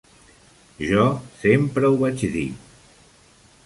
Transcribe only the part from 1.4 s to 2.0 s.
sempre